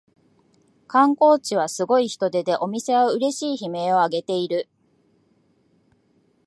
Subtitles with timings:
[0.87, 4.67] 観光地はすごい人出でお店はうれしい悲鳴をあげている